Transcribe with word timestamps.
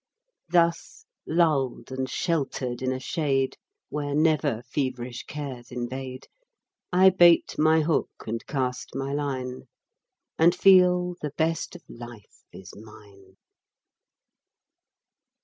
Thus 0.49 1.05
lulled 1.27 1.91
and 1.91 2.09
sheltered 2.09 2.81
in 2.81 2.91
a 2.91 2.99
shade 2.99 3.55
Where 3.89 4.15
never 4.15 4.63
feverish 4.63 5.25
cares 5.27 5.71
invade, 5.71 6.27
I 6.91 7.11
bait 7.11 7.53
my 7.59 7.81
hook 7.81 8.09
and 8.25 8.43
cast 8.47 8.95
my 8.95 9.13
line, 9.13 9.67
And 10.39 10.55
feel 10.55 11.17
the 11.21 11.33
best 11.37 11.75
of 11.75 11.83
life 11.87 12.43
is 12.51 12.73
mine. 12.75 13.37